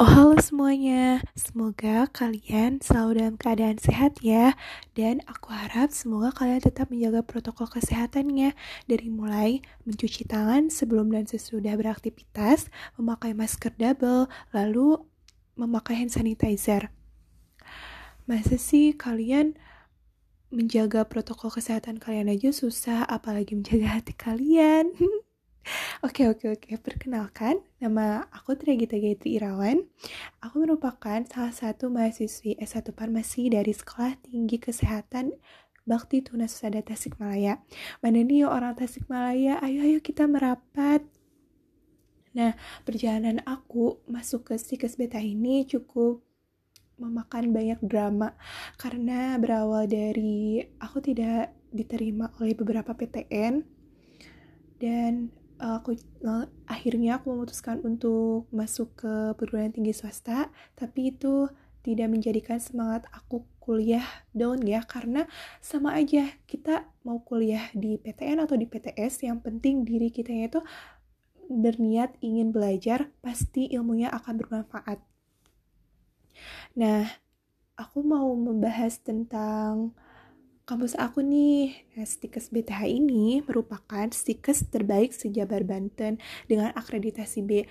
[0.00, 4.56] Oh halo semuanya, semoga kalian selalu dalam keadaan sehat ya.
[4.96, 8.56] Dan aku harap semoga kalian tetap menjaga protokol kesehatannya.
[8.88, 14.96] Dari mulai mencuci tangan sebelum dan sesudah beraktivitas Memakai masker double, lalu
[15.60, 16.88] memakai hand sanitizer.
[18.24, 19.60] Masa sih kalian
[20.48, 24.92] menjaga protokol kesehatan kalian aja susah Apalagi menjaga hati kalian
[26.02, 29.86] Oke oke oke, perkenalkan nama aku Trigita Gayatri Irawan.
[30.42, 35.30] Aku merupakan salah satu mahasiswi S1 Farmasi dari Sekolah Tinggi Kesehatan
[35.86, 37.62] Bakti Tunas Usada Tasikmalaya.
[38.02, 39.62] Mana nih orang Tasikmalaya?
[39.62, 41.06] Ayo ayo kita merapat.
[42.34, 46.24] Nah, perjalanan aku masuk ke Stikes Beta ini cukup
[46.98, 48.34] memakan banyak drama
[48.78, 53.62] karena berawal dari aku tidak diterima oleh beberapa PTN
[54.78, 55.30] dan
[55.62, 55.94] aku
[56.26, 61.46] uh, akhirnya aku memutuskan untuk masuk ke perguruan tinggi swasta tapi itu
[61.86, 64.02] tidak menjadikan semangat aku kuliah
[64.34, 65.30] down ya karena
[65.62, 70.58] sama aja kita mau kuliah di PTN atau di PTS yang penting diri kita itu
[71.46, 74.98] berniat ingin belajar pasti ilmunya akan bermanfaat.
[76.78, 77.06] Nah
[77.78, 79.94] aku mau membahas tentang
[80.62, 81.74] kampus aku nih.
[81.98, 87.66] Nah, Stikes BTH ini merupakan stikes terbaik sejabar Banten dengan akreditasi B.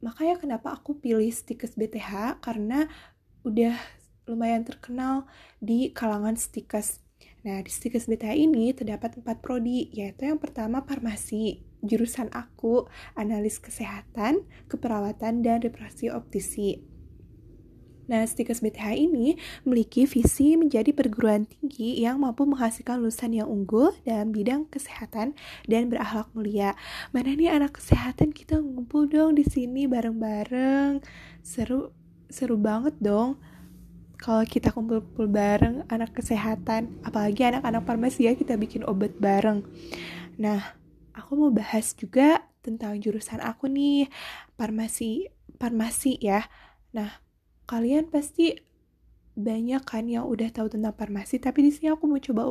[0.00, 2.88] Makanya kenapa aku pilih Stikes BTH karena
[3.44, 3.76] udah
[4.28, 7.02] lumayan terkenal di kalangan stikes.
[7.40, 12.84] Nah, di stikes BTH ini terdapat empat prodi, yaitu yang pertama farmasi, jurusan aku,
[13.16, 16.84] analis kesehatan, keperawatan, dan reparasi optisi.
[18.10, 23.94] Nah, Stikes BTH ini memiliki visi menjadi perguruan tinggi yang mampu menghasilkan lulusan yang unggul
[24.02, 25.38] dalam bidang kesehatan
[25.70, 26.74] dan berakhlak mulia.
[27.14, 30.98] Mana nih anak kesehatan kita ngumpul dong di sini bareng-bareng.
[31.46, 31.94] Seru
[32.26, 33.38] seru banget dong
[34.20, 39.64] kalau kita kumpul-kumpul bareng anak kesehatan, apalagi anak-anak farmasi ya kita bikin obat bareng.
[40.36, 40.76] Nah,
[41.16, 44.12] aku mau bahas juga tentang jurusan aku nih,
[44.60, 46.44] farmasi farmasi ya.
[46.92, 47.29] Nah,
[47.70, 48.58] kalian pasti
[49.38, 52.50] banyak kan yang udah tahu tentang farmasi, tapi di sini aku mau coba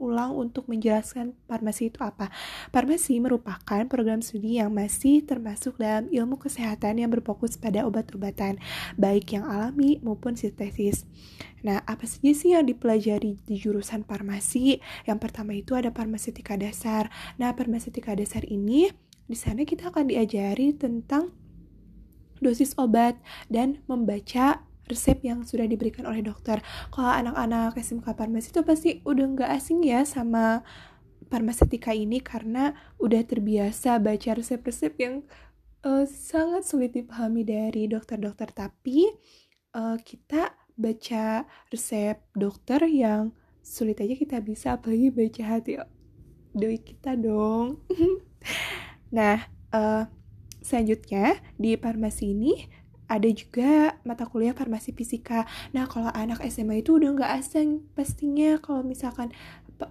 [0.00, 2.32] ulang untuk menjelaskan farmasi itu apa.
[2.72, 8.56] Farmasi merupakan program studi yang masih termasuk dalam ilmu kesehatan yang berfokus pada obat-obatan,
[8.96, 11.04] baik yang alami maupun sintetis.
[11.60, 14.80] Nah, apa saja sih yang dipelajari di jurusan farmasi?
[15.04, 17.12] Yang pertama itu ada farmaseutika dasar.
[17.36, 18.88] Nah, farmaseutika dasar ini
[19.28, 21.30] di sana kita akan diajari tentang
[22.40, 23.16] dosis obat,
[23.52, 26.58] dan membaca resep yang sudah diberikan oleh dokter.
[26.90, 30.66] Kalau anak-anak SMK farmasi itu pasti udah nggak asing ya sama
[31.30, 35.14] farmaseutika ini karena udah terbiasa baca resep-resep yang
[35.86, 38.50] uh, sangat sulit dipahami dari dokter-dokter.
[38.50, 39.06] Tapi
[39.78, 43.30] uh, kita baca resep dokter yang
[43.62, 45.78] sulit aja kita bisa, apalagi baca hati
[46.50, 47.78] doi kita dong.
[49.16, 49.38] nah,
[49.70, 50.10] uh,
[50.70, 52.54] Selanjutnya, di farmasi ini
[53.10, 55.42] ada juga mata kuliah farmasi fisika.
[55.74, 59.34] Nah, kalau anak SMA itu udah nggak asing pastinya kalau misalkan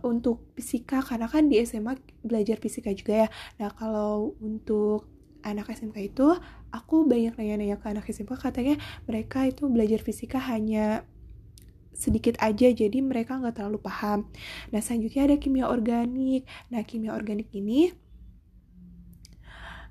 [0.07, 3.29] untuk fisika, karena kan di SMA belajar fisika juga ya.
[3.59, 5.03] Nah, kalau untuk
[5.43, 6.31] anak SMK itu,
[6.71, 11.03] aku banyak nanya-nanya ke anak SMK, katanya mereka itu belajar fisika hanya
[11.91, 14.31] sedikit aja jadi mereka nggak terlalu paham.
[14.71, 16.47] Nah selanjutnya ada kimia organik.
[16.71, 17.91] Nah kimia organik ini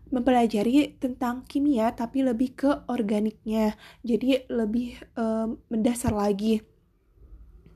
[0.08, 6.64] mempelajari tentang kimia tapi lebih ke organiknya jadi lebih um, mendasar lagi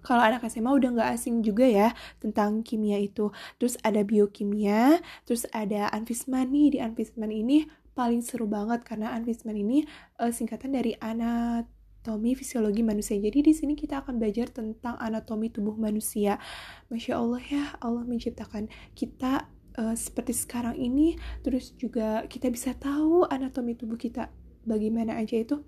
[0.02, 1.88] kalau anak SMA udah nggak asing juga ya
[2.18, 8.48] tentang kimia itu terus ada biokimia terus ada anfisman nih di anfisman ini paling seru
[8.48, 9.84] banget karena anfisman ini
[10.20, 13.20] uh, singkatan dari anatomi fisiologi manusia.
[13.20, 16.40] Jadi di sini kita akan belajar tentang anatomi tubuh manusia.
[16.88, 23.24] Masya Allah ya, Allah menciptakan kita uh, seperti sekarang ini terus juga kita bisa tahu
[23.28, 24.28] anatomi tubuh kita
[24.66, 25.62] bagaimana aja itu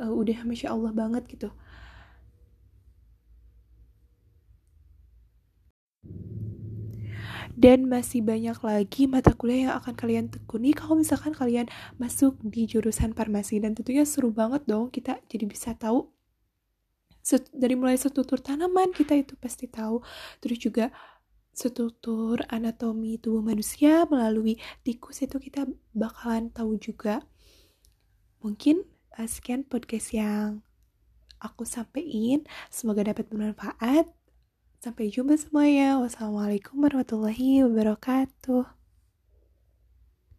[0.00, 1.50] uh, udah masya Allah banget gitu.
[7.56, 11.64] Dan masih banyak lagi mata kuliah yang akan kalian tekuni kalau misalkan kalian
[11.96, 13.56] masuk di jurusan farmasi.
[13.64, 16.04] Dan tentunya seru banget dong kita jadi bisa tahu.
[17.56, 20.04] Dari mulai struktur tanaman kita itu pasti tahu.
[20.44, 20.92] Terus juga
[21.56, 25.64] struktur anatomi tubuh manusia melalui tikus itu kita
[25.96, 27.24] bakalan tahu juga.
[28.44, 28.84] Mungkin
[29.16, 30.60] uh, sekian podcast yang
[31.40, 32.44] aku sampaikan.
[32.68, 34.04] Semoga dapat bermanfaat.
[34.84, 35.96] Sampai jumpa semuanya.
[35.96, 38.75] Wassalamualaikum warahmatullahi wabarakatuh.